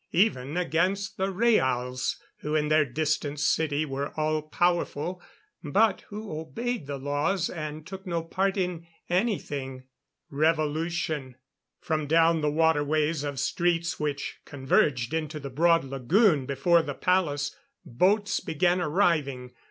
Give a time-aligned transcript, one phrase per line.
[0.13, 5.21] Even against the Rhaals, who in their distant city were all powerful,
[5.63, 9.83] but who obeyed the laws and took no part in anything.
[10.31, 11.35] Revolution!
[11.81, 17.55] From down the waterways of streets which converged into the broad lagoon before the palace,
[17.85, 19.51] boats began arriving.